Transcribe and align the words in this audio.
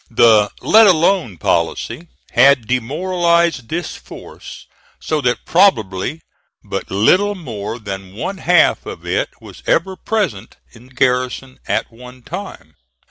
The 0.09 0.49
let 0.63 0.87
alone 0.87 1.37
policy 1.37 2.07
had 2.31 2.65
demoralized 2.65 3.69
this 3.69 3.95
force 3.95 4.65
so 4.99 5.21
that 5.21 5.45
probably 5.45 6.21
but 6.63 6.89
little 6.89 7.35
more 7.35 7.77
than 7.77 8.15
one 8.15 8.39
half 8.39 8.87
of 8.87 9.05
it 9.05 9.29
was 9.41 9.61
ever 9.67 9.95
present 9.95 10.57
in 10.71 10.87
garrison 10.87 11.59
at 11.67 11.85
any 11.91 12.01
one 12.01 12.23
time. 12.23 12.73